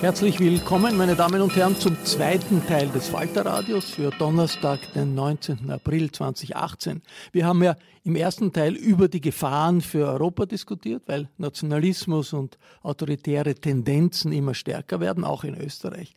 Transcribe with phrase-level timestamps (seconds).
[0.00, 5.70] Herzlich willkommen, meine Damen und Herren, zum zweiten Teil des Falterradios für Donnerstag, den 19.
[5.70, 7.00] April 2018.
[7.32, 12.58] Wir haben ja im ersten Teil über die Gefahren für Europa diskutiert, weil Nationalismus und
[12.82, 16.12] autoritäre Tendenzen immer stärker werden, auch in Österreich.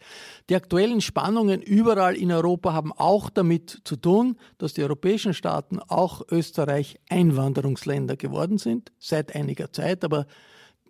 [0.49, 5.79] Die aktuellen Spannungen überall in Europa haben auch damit zu tun, dass die europäischen Staaten,
[5.79, 10.25] auch Österreich, Einwanderungsländer geworden sind, seit einiger Zeit, aber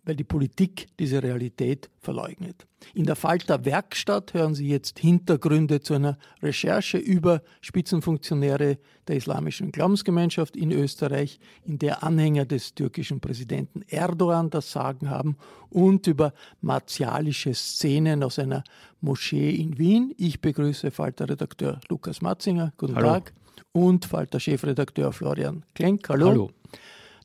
[0.07, 2.65] weil die Politik diese Realität verleugnet.
[2.93, 9.73] In der Falter Werkstatt hören Sie jetzt Hintergründe zu einer Recherche über Spitzenfunktionäre der islamischen
[9.73, 15.37] Glaubensgemeinschaft in Österreich, in der Anhänger des türkischen Präsidenten Erdogan das Sagen haben
[15.69, 18.63] und über martialische Szenen aus einer
[19.01, 20.13] Moschee in Wien.
[20.17, 22.71] Ich begrüße Falter-Redakteur Lukas Matzinger.
[22.77, 23.07] Guten Hallo.
[23.09, 23.33] Tag.
[23.73, 26.07] Und Falter-Chefredakteur Florian Klenk.
[26.07, 26.29] Hallo.
[26.29, 26.51] Hallo.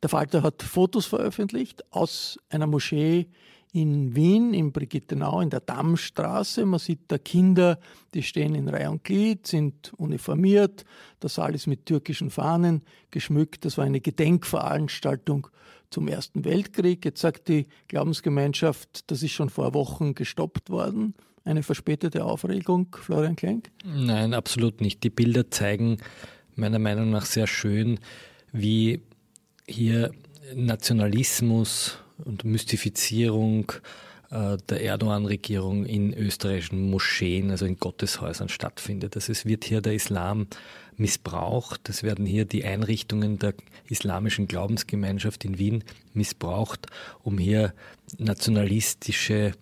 [0.02, 3.28] Der Falter hat Fotos veröffentlicht aus einer Moschee
[3.72, 6.66] in Wien, in Brigittenau, in der Dammstraße.
[6.66, 7.78] Man sieht da Kinder,
[8.12, 10.84] die stehen in Reihe und Glied, sind uniformiert.
[11.24, 13.64] Saal ist mit türkischen Fahnen geschmückt.
[13.64, 15.46] Das war eine Gedenkveranstaltung
[15.88, 17.04] zum Ersten Weltkrieg.
[17.04, 21.14] Jetzt sagt die Glaubensgemeinschaft, das ist schon vor Wochen gestoppt worden.
[21.44, 23.70] Eine verspätete Aufregung, Florian Klenk?
[23.84, 25.02] Nein, absolut nicht.
[25.02, 25.98] Die Bilder zeigen
[26.54, 27.98] meiner Meinung nach sehr schön,
[28.52, 29.00] wie
[29.66, 30.12] hier
[30.54, 33.72] Nationalismus und Mystifizierung
[34.30, 39.14] äh, der Erdogan-Regierung in österreichischen Moscheen, also in Gotteshäusern stattfindet.
[39.14, 40.46] Also es wird hier der Islam
[40.96, 41.88] missbraucht.
[41.88, 43.54] Es werden hier die Einrichtungen der
[43.88, 45.84] islamischen Glaubensgemeinschaft in Wien
[46.14, 46.86] missbraucht,
[47.22, 47.74] um hier
[48.18, 49.52] nationalistische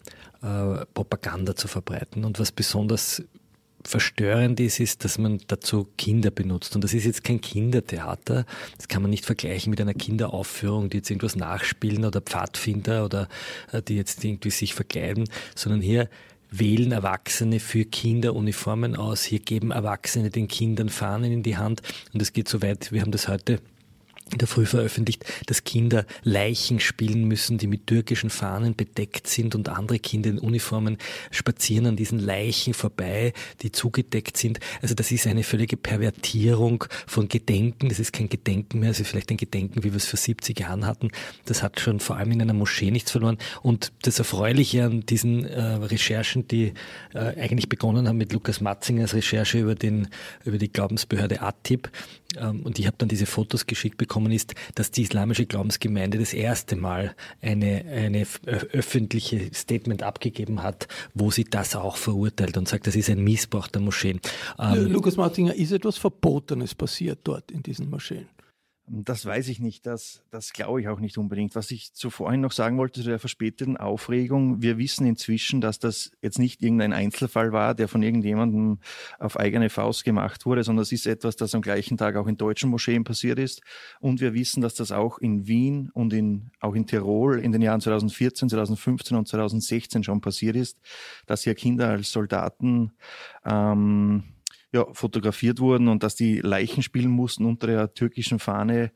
[0.43, 2.25] äh, Propaganda zu verbreiten.
[2.25, 3.23] Und was besonders
[3.85, 6.75] verstörend ist, ist, dass man dazu Kinder benutzt.
[6.75, 8.45] Und das ist jetzt kein Kindertheater.
[8.77, 13.29] Das kann man nicht vergleichen mit einer Kinderaufführung, die jetzt irgendwas nachspielen oder Pfadfinder oder
[13.73, 16.09] äh, die jetzt irgendwie sich verkleiden, sondern hier
[16.51, 19.23] wählen Erwachsene für Kinder Uniformen aus.
[19.23, 21.83] Hier geben Erwachsene den Kindern Fahnen in die Hand.
[22.13, 23.61] Und es geht so weit, wir haben das heute
[24.33, 29.55] in der Früh veröffentlicht, dass Kinder Leichen spielen müssen, die mit türkischen Fahnen bedeckt sind
[29.55, 30.99] und andere Kinder in Uniformen
[31.31, 33.33] spazieren an diesen Leichen vorbei,
[33.63, 34.61] die zugedeckt sind.
[34.83, 37.89] Also das ist eine völlige Pervertierung von Gedenken.
[37.89, 40.59] Das ist kein Gedenken mehr, es ist vielleicht ein Gedenken, wie wir es vor 70
[40.61, 41.11] Jahren hatten.
[41.45, 43.39] Das hat schon vor allem in einer Moschee nichts verloren.
[43.63, 46.73] Und das Erfreuliche an diesen äh, Recherchen, die
[47.15, 50.09] äh, eigentlich begonnen haben mit Lukas Matzingers Recherche über, den,
[50.45, 51.91] über die Glaubensbehörde ATIP,
[52.39, 56.33] ähm, und ich habe dann diese Fotos geschickt bekommen, ist, dass die islamische Glaubensgemeinde das
[56.33, 58.27] erste Mal eine, eine
[58.73, 63.69] öffentliche Statement abgegeben hat, wo sie das auch verurteilt und sagt, das ist ein Missbrauch
[63.69, 64.21] der Moscheen.
[64.59, 68.27] Ähm, Lukas Martinger, ist etwas Verbotenes passiert dort in diesen Moscheen?
[68.93, 71.55] Das weiß ich nicht, das, das glaube ich auch nicht unbedingt.
[71.55, 75.79] Was ich zu vorhin noch sagen wollte zu der verspäteten Aufregung, wir wissen inzwischen, dass
[75.79, 78.81] das jetzt nicht irgendein Einzelfall war, der von irgendjemandem
[79.21, 82.37] auf eigene Faust gemacht wurde, sondern es ist etwas, das am gleichen Tag auch in
[82.37, 83.63] deutschen Moscheen passiert ist.
[84.01, 87.63] Und wir wissen, dass das auch in Wien und in, auch in Tirol in den
[87.63, 90.81] Jahren 2014, 2015 und 2016 schon passiert ist,
[91.27, 92.91] dass hier Kinder als Soldaten
[93.45, 94.25] ähm,
[94.73, 98.93] ja, fotografiert wurden und dass die Leichen spielen mussten unter der türkischen Fahne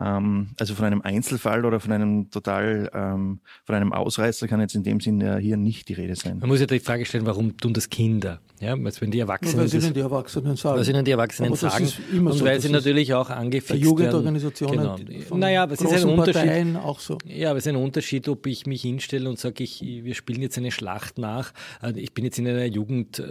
[0.00, 4.74] ähm, also von einem Einzelfall oder von einem total, ähm, von einem Ausreißer kann jetzt
[4.74, 6.38] in dem Sinne hier nicht die Rede sein.
[6.38, 8.40] Man muss ja die Frage stellen, warum tun das Kinder?
[8.62, 10.80] Ja, weil wenn die Erwachsenen, weil ihnen die Erwachsenen sagen.
[10.80, 11.92] Weil ihnen die Erwachsenen sagen.
[12.12, 15.36] und so, weil sie natürlich auch angefixt Jugendorganisationen genau.
[15.36, 16.76] Naja, aber es ist ein Unterschied.
[16.76, 17.18] auch so.
[17.26, 20.40] Ja, aber es ist ein Unterschied, ob ich mich hinstelle und sage, ich, wir spielen
[20.40, 21.52] jetzt eine Schlacht nach.
[21.80, 23.24] Also ich bin jetzt in einer Jugend, äh,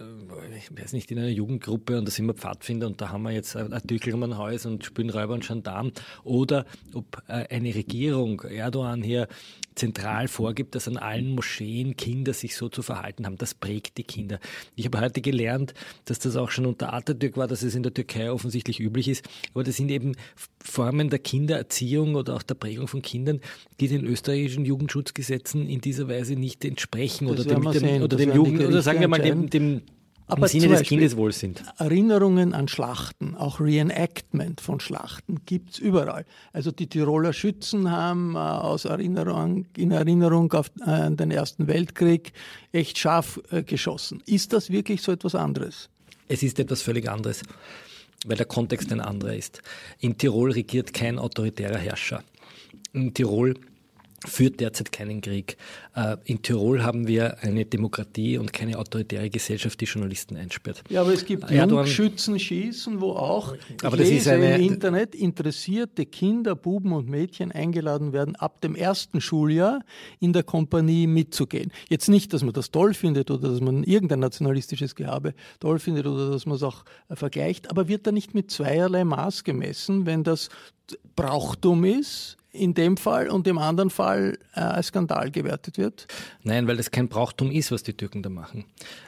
[0.57, 3.31] ich weiß nicht, in einer Jugendgruppe und da sind wir Pfadfinder und da haben wir
[3.31, 5.91] jetzt ein Artikel um ein Haus und spielen Räuber und Gendarm.
[6.23, 9.27] Oder oder ob äh, eine Regierung Erdogan hier
[9.75, 13.37] zentral vorgibt, dass an allen Moscheen Kinder sich so zu verhalten haben.
[13.37, 14.39] Das prägt die Kinder.
[14.75, 15.73] Ich habe heute gelernt,
[16.05, 19.27] dass das auch schon unter Atatürk war, dass es in der Türkei offensichtlich üblich ist.
[19.53, 20.15] Aber das sind eben
[20.63, 23.41] Formen der Kindererziehung oder auch der Prägung von Kindern,
[23.79, 28.35] die den österreichischen Jugendschutzgesetzen in dieser Weise nicht entsprechen das oder dem, dem, oder dem
[28.35, 29.81] Jugend, oder sagen wir mal dem, dem
[30.31, 31.61] Aber im Sinne des Kindeswohls sind.
[31.77, 36.25] Erinnerungen an Schlachten, auch Reenactment von Schlachten gibt es überall.
[36.53, 42.31] Also die Tiroler Schützen haben äh, aus Erinnerung, in Erinnerung auf äh, den Ersten Weltkrieg
[42.71, 44.23] echt scharf äh, geschossen.
[44.25, 45.89] Ist das wirklich so etwas anderes?
[46.29, 47.41] Es ist etwas völlig anderes,
[48.25, 49.61] weil der Kontext ein anderer ist.
[49.99, 52.23] In Tirol regiert kein autoritärer Herrscher.
[52.93, 53.55] In Tirol
[54.27, 55.57] führt derzeit keinen Krieg.
[55.95, 60.83] Äh, in Tirol haben wir eine Demokratie und keine autoritäre Gesellschaft, die Journalisten einsperrt.
[60.89, 66.55] Ja, aber es gibt Jungschützen-Schießen, wo auch aber das ist eine, im Internet interessierte Kinder,
[66.55, 69.81] Buben und Mädchen eingeladen werden, ab dem ersten Schuljahr
[70.19, 71.71] in der Kompanie mitzugehen.
[71.89, 76.05] Jetzt nicht, dass man das toll findet oder dass man irgendein nationalistisches Gehabe toll findet
[76.05, 80.05] oder dass man es auch äh, vergleicht, aber wird da nicht mit zweierlei Maß gemessen,
[80.05, 80.49] wenn das
[81.15, 86.07] Brauchtum ist, in dem Fall und im anderen Fall äh, als Skandal gewertet wird?
[86.43, 88.65] Nein, weil das kein Brauchtum ist, was die Türken da machen.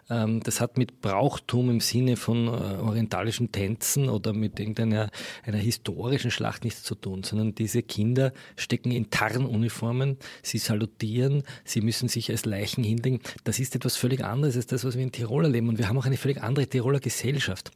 [0.09, 5.09] Ähm, das hat mit Brauchtum im Sinne von äh, orientalischen Tänzen oder mit irgendeiner
[5.43, 11.81] einer historischen Schlacht nichts zu tun, sondern diese Kinder stecken in Tarnuniformen, sie salutieren, sie
[11.81, 13.19] müssen sich als Leichen hinlegen.
[13.43, 15.67] Das ist etwas völlig anderes als das, was wir in Tirol erleben.
[15.67, 17.71] Und wir haben auch eine völlig andere Tiroler Gesellschaft.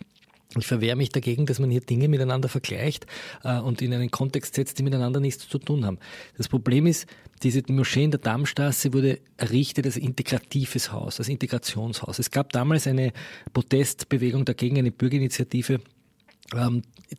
[0.56, 3.06] Ich verwehre mich dagegen, dass man hier Dinge miteinander vergleicht
[3.44, 6.00] äh, und in einen Kontext setzt, die miteinander nichts zu tun haben.
[6.38, 7.06] Das Problem ist,
[7.44, 12.20] diese Moschee in der Dammstraße wurde errichtet als integratives Haus, als Integrationshaus.
[12.20, 13.12] Es gab damals eine
[13.54, 15.82] Protestbewegung dagegen, eine Bürgerinitiative,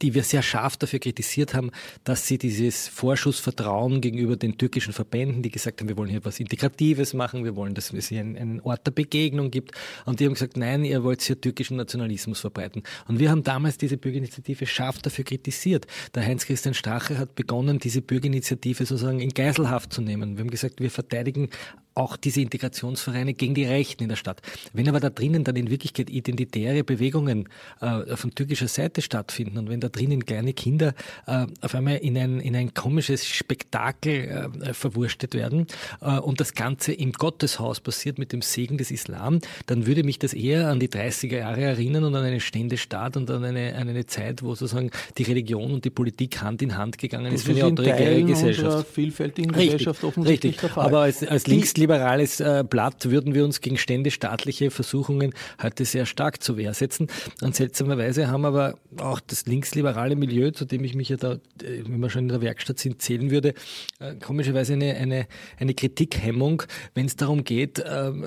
[0.00, 1.70] die wir sehr scharf dafür kritisiert haben,
[2.04, 6.40] dass sie dieses Vorschussvertrauen gegenüber den türkischen Verbänden, die gesagt haben, wir wollen hier was
[6.40, 9.72] Integratives machen, wir wollen, dass es hier einen, einen Ort der Begegnung gibt.
[10.06, 12.82] Und die haben gesagt, nein, ihr wollt hier türkischen Nationalismus verbreiten.
[13.06, 15.86] Und wir haben damals diese Bürgerinitiative scharf dafür kritisiert.
[16.14, 20.36] Der Heinz-Christian Strache hat begonnen, diese Bürgerinitiative sozusagen in Geiselhaft zu nehmen.
[20.36, 21.50] Wir haben gesagt, wir verteidigen
[21.98, 24.40] auch diese Integrationsvereine gegen die Rechten in der Stadt.
[24.72, 27.48] Wenn aber da drinnen dann in Wirklichkeit identitäre Bewegungen
[27.80, 30.94] äh, von türkischer Seite stattfinden und wenn da drinnen kleine Kinder
[31.26, 35.66] äh, auf einmal in ein, in ein komisches Spektakel äh, verwurstet werden
[36.00, 40.20] äh, und das Ganze im Gotteshaus passiert mit dem Segen des Islam, dann würde mich
[40.20, 43.88] das eher an die 30er Jahre erinnern und an einen Ständestaat und an eine, an
[43.88, 47.52] eine Zeit, wo sozusagen die Religion und die Politik Hand in Hand gegangen ist für
[47.52, 48.86] eine autoritäre Gesellschaft.
[48.92, 50.76] Vielfältigen Gesellschaft richtig, offensichtlich richtig.
[50.76, 55.32] Aber als, als Linksliberale liberales äh, Blatt würden wir uns gegen ständestaatliche Versuchungen
[55.62, 57.06] heute sehr stark zur Wehr setzen.
[57.40, 61.32] Und seltsamerweise haben aber auch das linksliberale Milieu, zu dem ich mich ja da,
[61.62, 63.54] äh, wenn wir schon in der Werkstatt sind, zählen würde,
[64.00, 65.26] äh, komischerweise eine, eine,
[65.58, 66.62] eine Kritikhemmung,
[66.92, 68.26] wenn es darum geht, ähm,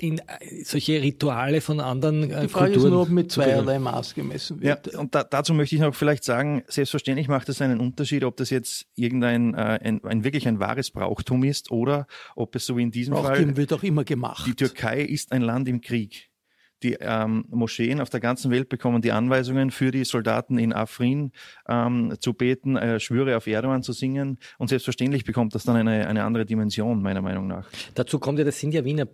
[0.00, 0.20] in
[0.64, 2.74] solche Rituale von anderen äh, Die Frage Kulturen.
[2.74, 4.86] ist nur, ob mit zweierlei Maß gemessen wird.
[4.86, 8.36] Ja, und da, dazu möchte ich noch vielleicht sagen, selbstverständlich macht es einen Unterschied, ob
[8.36, 12.06] das jetzt irgendein äh, ein, ein, wirklich ein wahres Brauchtum ist oder
[12.36, 14.46] ob es so wie in diesem Brauchtum Fall wird auch immer gemacht.
[14.46, 16.28] Die Türkei ist ein Land im Krieg.
[16.82, 21.32] Die ähm, Moscheen auf der ganzen Welt bekommen die Anweisungen für die Soldaten in Afrin
[21.68, 24.38] ähm, zu beten, äh, Schwüre auf Erdogan zu singen.
[24.58, 27.68] Und selbstverständlich bekommt das dann eine, eine andere Dimension, meiner Meinung nach.
[27.94, 29.08] Dazu kommt ja, das sind ja Wiener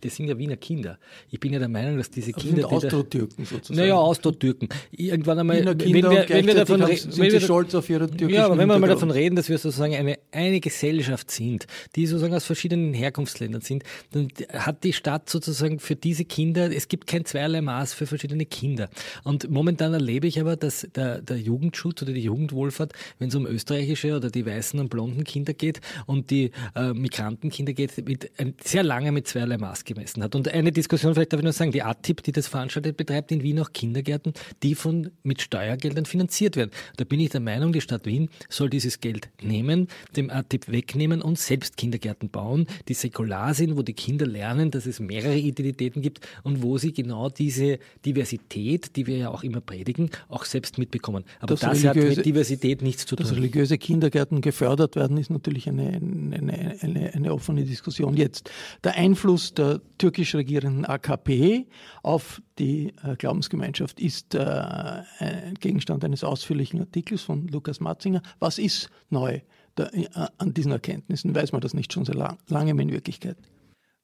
[0.00, 0.98] das sind ja Wiener Kinder.
[1.30, 2.62] Ich bin ja der Meinung, dass diese Kinder.
[2.62, 3.78] Das sind Austro-Türken sozusagen.
[3.78, 4.68] Naja, Austro-Türken.
[4.90, 7.12] Irgendwann einmal, Wiener Kinder wenn wir, wenn wir davon reden.
[7.12, 9.58] Sind sie stolz auf ihre türkischen Ja, aber wenn wir mal davon reden, dass wir
[9.58, 15.28] sozusagen eine, eine Gesellschaft sind, die sozusagen aus verschiedenen Herkunftsländern sind, dann hat die Stadt
[15.28, 18.88] sozusagen für diese Kinder, es gibt kein zweierlei Maß für verschiedene Kinder.
[19.24, 23.46] Und momentan erlebe ich aber, dass der, der Jugendschutz oder die Jugendwohlfahrt, wenn es um
[23.46, 28.30] österreichische oder die weißen und blonden Kinder geht und die äh, Migrantenkinder geht, mit,
[28.64, 30.34] sehr lange mit zweierlei Maß gemessen hat.
[30.34, 33.42] Und eine Diskussion, vielleicht darf ich nur sagen, die ATIP, die das veranstaltet, betreibt in
[33.42, 36.70] Wien auch Kindergärten, die von, mit Steuergeldern finanziert werden.
[36.96, 41.22] Da bin ich der Meinung, die Stadt Wien soll dieses Geld nehmen, dem ATIP wegnehmen
[41.22, 46.02] und selbst Kindergärten bauen, die säkular sind, wo die Kinder lernen, dass es mehrere Identitäten
[46.02, 50.78] gibt und wo sie genau diese Diversität, die wir ja auch immer predigen, auch selbst
[50.78, 51.24] mitbekommen.
[51.40, 53.26] Aber das, das hat mit Diversität nichts zu tun.
[53.26, 58.16] Dass religiöse Kindergärten gefördert werden, ist natürlich eine, eine, eine, eine offene Diskussion.
[58.16, 58.50] Jetzt
[58.84, 61.66] der Einfluss der türkisch regierenden AKP
[62.02, 65.02] auf die äh, Glaubensgemeinschaft ist äh,
[65.60, 68.22] Gegenstand eines ausführlichen Artikels von Lukas Matzinger.
[68.38, 69.40] Was ist neu
[69.74, 71.34] da, äh, an diesen Erkenntnissen?
[71.34, 73.36] Weiß man das nicht schon sehr lang, lange in Wirklichkeit?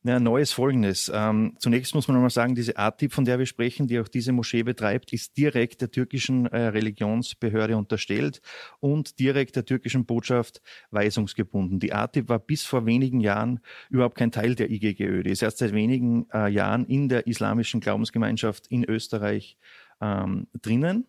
[0.04, 1.10] Ja, Neues folgendes.
[1.12, 4.30] Ähm, zunächst muss man nochmal sagen, diese ATIP, von der wir sprechen, die auch diese
[4.30, 8.40] Moschee betreibt, ist direkt der türkischen äh, Religionsbehörde unterstellt
[8.78, 10.62] und direkt der türkischen Botschaft
[10.92, 11.80] weisungsgebunden.
[11.80, 13.58] Die ATIP war bis vor wenigen Jahren
[13.90, 15.24] überhaupt kein Teil der IGGÖ.
[15.24, 19.58] Die ist erst seit wenigen äh, Jahren in der islamischen Glaubensgemeinschaft in Österreich
[20.00, 21.06] ähm, drinnen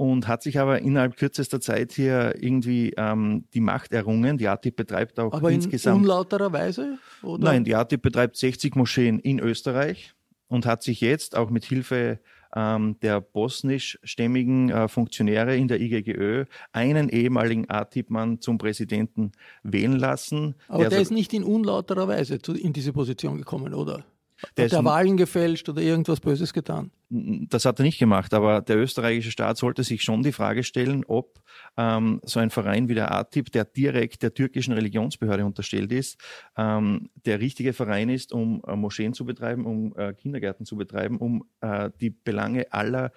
[0.00, 4.38] und hat sich aber innerhalb kürzester Zeit hier irgendwie ähm, die Macht errungen.
[4.38, 5.98] Die ATIP betreibt auch aber insgesamt.
[5.98, 6.96] in unlauterer Weise?
[7.22, 7.44] Oder?
[7.44, 10.14] Nein, die ATIP betreibt 60 Moscheen in Österreich
[10.48, 12.18] und hat sich jetzt auch mit Hilfe
[12.56, 19.32] ähm, der bosnischstämmigen äh, Funktionäre in der IGGÖ einen ehemaligen ATIP-Mann zum Präsidenten
[19.64, 20.54] wählen lassen.
[20.68, 24.06] Aber der, so ist nicht in unlauterer Weise zu, in diese Position gekommen, oder?
[24.56, 26.90] Der hat er Wahlen gefälscht oder irgendwas Böses getan?
[27.10, 31.04] Das hat er nicht gemacht, aber der österreichische Staat sollte sich schon die Frage stellen,
[31.06, 31.40] ob
[31.76, 36.20] ähm, so ein Verein wie der ATIP, der direkt der türkischen Religionsbehörde unterstellt ist,
[36.56, 41.18] ähm, der richtige Verein ist, um äh, Moscheen zu betreiben, um äh, Kindergärten zu betreiben,
[41.18, 43.12] um äh, die Belange aller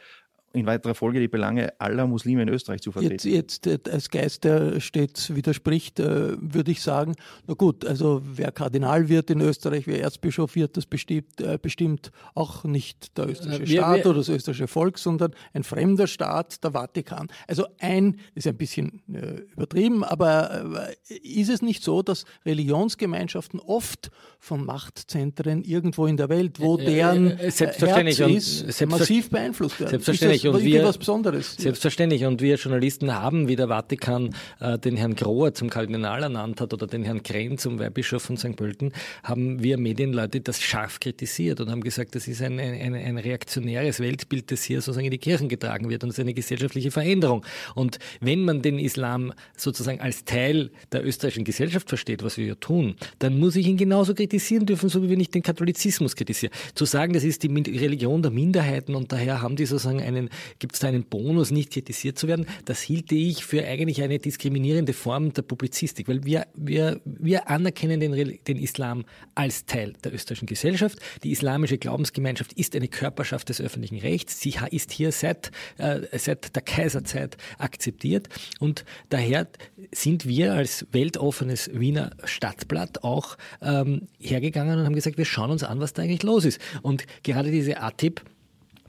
[0.53, 3.27] in weiterer Folge die Belange aller Muslime in Österreich zu vertreten.
[3.27, 7.15] Jetzt, jetzt als Geist, der stets widerspricht, äh, würde ich sagen,
[7.47, 12.11] na gut, also wer Kardinal wird in Österreich, wer Erzbischof wird, das bestimmt, äh, bestimmt
[12.35, 16.63] auch nicht der österreichische wir, Staat wir, oder das österreichische Volk, sondern ein fremder Staat,
[16.63, 17.29] der Vatikan.
[17.47, 23.59] Also ein, ist ein bisschen äh, übertrieben, aber äh, ist es nicht so, dass Religionsgemeinschaften
[23.59, 29.31] oft von Machtzentren irgendwo in der Welt, wo äh, deren äh, selbstverständlich Herz ist, massiv
[29.31, 29.89] beeinflusst werden?
[29.89, 30.75] Selbstverständlich selbstverständlich.
[30.75, 31.55] Und wir, was Besonderes.
[31.57, 32.25] Selbstverständlich.
[32.25, 36.73] Und wir Journalisten haben, wie der Vatikan äh, den Herrn Grohr zum Kardinal ernannt hat
[36.73, 38.55] oder den Herrn Kren zum Weihbischof von St.
[38.55, 38.91] Pölten,
[39.23, 43.99] haben wir Medienleute das scharf kritisiert und haben gesagt, das ist ein, ein, ein reaktionäres
[43.99, 47.45] Weltbild, das hier sozusagen in die Kirchen getragen wird und es ist eine gesellschaftliche Veränderung.
[47.75, 52.55] Und wenn man den Islam sozusagen als Teil der österreichischen Gesellschaft versteht, was wir ja
[52.55, 56.53] tun, dann muss ich ihn genauso kritisieren dürfen, so wie wir nicht den Katholizismus kritisieren.
[56.75, 60.29] Zu sagen, das ist die Religion der Minderheiten und daher haben die sozusagen einen
[60.59, 62.45] gibt es da einen Bonus, nicht kritisiert zu werden.
[62.65, 67.99] Das hielte ich für eigentlich eine diskriminierende Form der Publizistik, weil wir, wir, wir anerkennen
[67.99, 70.99] den, den Islam als Teil der österreichischen Gesellschaft.
[71.23, 74.39] Die islamische Glaubensgemeinschaft ist eine Körperschaft des öffentlichen Rechts.
[74.39, 79.47] Sie ist hier seit, äh, seit der Kaiserzeit akzeptiert und daher
[79.93, 85.63] sind wir als weltoffenes Wiener Stadtblatt auch ähm, hergegangen und haben gesagt, wir schauen uns
[85.63, 86.59] an, was da eigentlich los ist.
[86.81, 88.21] Und gerade diese ATIP,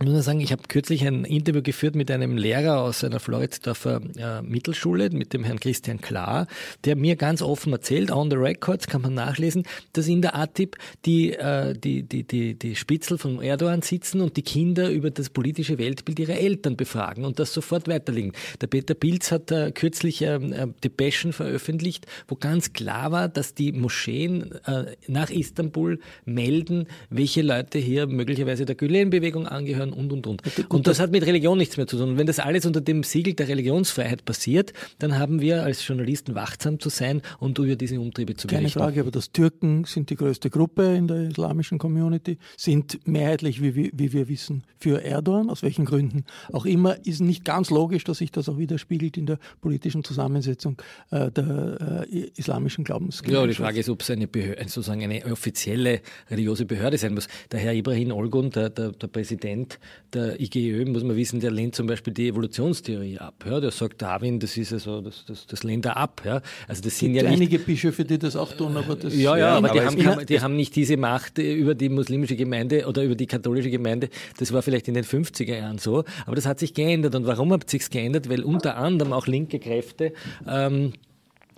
[0.00, 4.00] ich muss sagen, ich habe kürzlich ein Interview geführt mit einem Lehrer aus einer Floridsdorfer
[4.16, 6.48] äh, Mittelschule, mit dem Herrn Christian Klar,
[6.84, 10.76] der mir ganz offen erzählt, on the records kann man nachlesen, dass in der ATIP
[11.04, 15.30] die, äh, die, die, die, die Spitzel von Erdogan sitzen und die Kinder über das
[15.30, 18.32] politische Weltbild ihrer Eltern befragen und das sofort weiterlegen.
[18.60, 23.54] Der Peter Pilz hat äh, kürzlich ähm, äh, Depeschen veröffentlicht, wo ganz klar war, dass
[23.54, 30.12] die Moscheen äh, nach Istanbul melden, welche Leute hier möglicherweise der Gülen-Bewegung angehören, hören und,
[30.12, 30.42] und, und.
[30.68, 32.10] Und das hat mit Religion nichts mehr zu tun.
[32.10, 36.34] Und wenn das alles unter dem Siegel der Religionsfreiheit passiert, dann haben wir als Journalisten
[36.34, 38.72] wachsam zu sein und über diese Umtriebe zu berichten.
[38.72, 43.62] Keine Frage, aber das Türken sind die größte Gruppe in der islamischen Community, sind mehrheitlich,
[43.62, 47.70] wie, wie, wie wir wissen, für Erdogan, aus welchen Gründen auch immer, ist nicht ganz
[47.70, 53.42] logisch, dass sich das auch widerspiegelt in der politischen Zusammensetzung äh, der äh, islamischen Glaubensgemeinschaft.
[53.42, 56.00] Ja, die Frage ist, ob es eine, Behörde, sozusagen eine offizielle
[56.30, 57.28] religiöse Behörde sein muss.
[57.50, 59.73] Der Herr Ibrahim Olgun, der, der, der Präsident
[60.12, 63.44] der IGÖ, muss man wissen, der lehnt zum Beispiel die Evolutionstheorie ab.
[63.46, 66.22] Ja, der sagt, Darwin, das ist also, das, das, das lehnt er ab.
[66.24, 66.40] Ja.
[66.68, 69.14] Also das sind ja nicht, einige Bischöfe, die das auch tun, aber das.
[69.14, 72.36] Ja, ja, aber, aber die, haben, kann, die haben nicht diese Macht über die muslimische
[72.36, 74.08] Gemeinde oder über die katholische Gemeinde.
[74.38, 77.14] Das war vielleicht in den 50er Jahren so, aber das hat sich geändert.
[77.14, 78.28] Und warum hat sich geändert?
[78.28, 80.12] Weil unter anderem auch linke Kräfte
[80.48, 80.98] ähm, äh,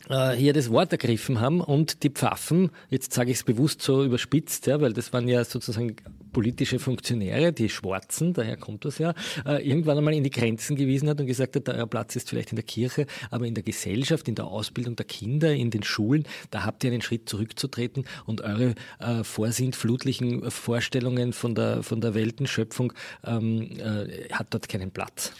[0.08, 4.66] hier das Wort ergriffen haben und die Pfaffen, jetzt sage ich es bewusst so überspitzt,
[4.66, 5.96] ja, weil das waren ja sozusagen
[6.36, 9.14] politische Funktionäre, die Schwarzen, daher kommt das ja,
[9.46, 12.50] äh, irgendwann einmal in die Grenzen gewiesen hat und gesagt hat, euer Platz ist vielleicht
[12.52, 16.24] in der Kirche, aber in der Gesellschaft, in der Ausbildung der Kinder, in den Schulen,
[16.50, 22.12] da habt ihr einen Schritt zurückzutreten und eure äh, vorsintflutlichen Vorstellungen von der, von der
[22.12, 22.92] Weltenschöpfung
[23.24, 25.32] ähm, äh, hat dort keinen Platz.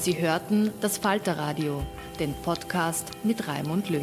[0.00, 1.82] Sie hörten das Falterradio,
[2.20, 4.02] den Podcast mit Raimund Löw.